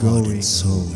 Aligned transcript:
heart 0.00 0.26
and 0.26 0.44
soul. 0.44 0.86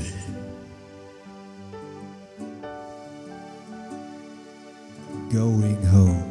Going 5.31 5.83
home. 5.87 6.29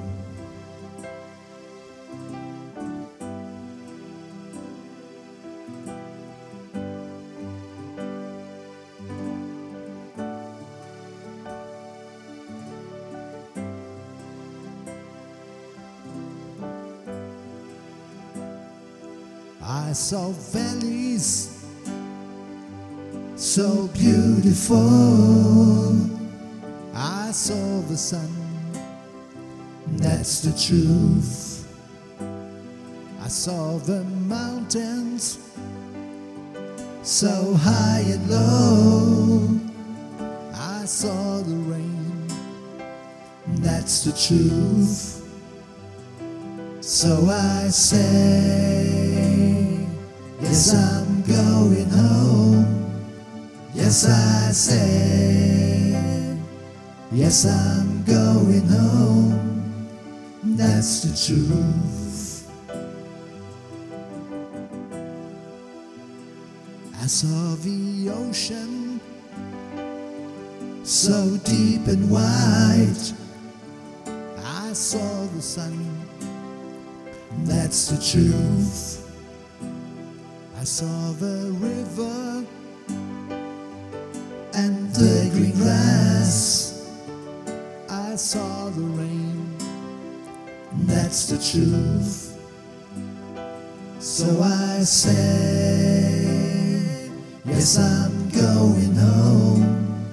I 19.64 19.94
saw 19.94 20.32
valleys 20.32 21.61
so 23.42 23.88
beautiful. 23.88 24.78
I 26.94 27.32
saw 27.32 27.82
the 27.90 27.98
sun, 27.98 28.30
that's 29.98 30.42
the 30.42 30.52
truth. 30.52 31.68
I 33.20 33.28
saw 33.28 33.80
the 33.80 34.04
mountains 34.04 35.40
so 37.02 37.56
high 37.56 38.04
and 38.06 38.30
low. 38.30 39.50
I 40.54 40.86
saw 40.86 41.42
the 41.42 41.56
rain, 41.56 42.28
that's 43.56 44.04
the 44.04 44.12
truth. 44.12 45.28
So 46.82 47.28
I 47.28 47.70
say, 47.70 49.02
Yes, 50.42 50.74
I'm 50.76 51.24
going 51.24 51.90
home. 51.90 52.31
Yes, 53.92 54.08
I 54.08 54.52
say, 54.54 56.38
Yes, 57.12 57.46
I'm 57.46 58.06
going 58.06 58.66
home. 58.70 59.90
That's 60.44 61.02
the 61.04 61.12
truth. 61.28 62.50
I 67.04 67.06
saw 67.06 67.56
the 67.56 68.10
ocean 68.16 69.02
so 70.84 71.38
deep 71.44 71.86
and 71.88 72.10
wide. 72.10 73.04
I 74.42 74.72
saw 74.72 75.26
the 75.36 75.42
sun 75.42 76.08
that's 77.44 77.90
the 77.90 78.00
truth. 78.00 79.06
I 80.58 80.64
saw 80.64 81.12
the 81.20 81.52
river 81.60 82.48
the 85.02 85.30
green 85.34 85.56
grass. 85.56 86.88
I 87.90 88.16
saw 88.16 88.70
the 88.70 88.82
rain. 88.82 89.58
That's 90.86 91.26
the 91.28 91.38
truth. 91.38 92.38
So 94.00 94.42
I 94.42 94.84
say, 94.84 95.12
Yes, 97.46 97.78
I'm 97.78 98.30
going 98.30 98.96
home. 98.96 100.06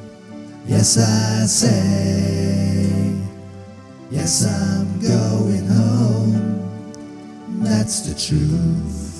Yes, 0.66 0.96
I 0.96 1.46
say, 1.46 3.14
Yes, 4.10 4.46
I'm 4.46 5.00
going 5.00 5.66
home 5.66 6.58
that's 7.60 8.00
the 8.00 8.14
truth. 8.14 9.17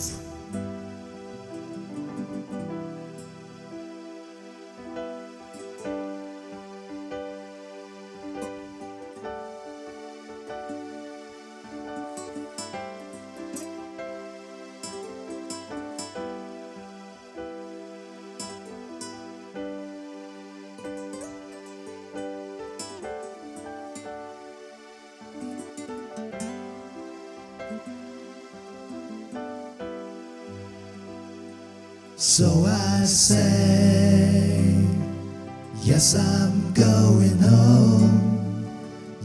So 32.21 32.65
I 32.67 33.05
say, 33.05 34.75
Yes, 35.83 36.17
I'm 36.17 36.73
going 36.73 37.39
home. 37.39 38.67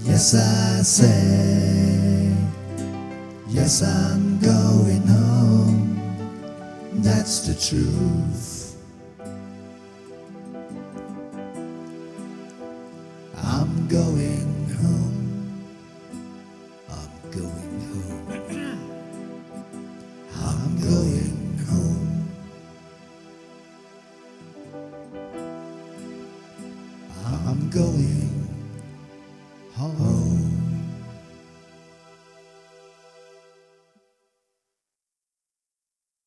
Yes, 0.03 0.35
I 0.35 0.83
say, 0.83 2.31
Yes, 3.47 3.81
I'm 3.81 4.37
going 4.37 5.07
home. 5.07 5.97
That's 7.01 7.47
the 7.47 7.55
truth. 7.55 8.77
I'm 13.35 13.87
going 13.87 14.52
I'm 27.25 27.69
going 27.69 28.47
home. 29.75 30.32